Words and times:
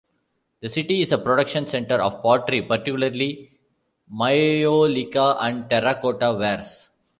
The 0.61 0.67
city 0.69 1.01
is 1.01 1.11
a 1.11 1.19
production 1.19 1.67
center 1.67 2.01
of 2.01 2.23
pottery, 2.23 2.63
particularly 2.63 3.51
maiolica 4.11 5.37
and 5.39 5.69
terra-cotta 5.69 6.37
wares. 6.39 6.89